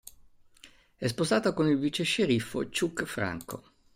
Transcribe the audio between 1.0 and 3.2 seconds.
sposata con il vicesceriffo Chuck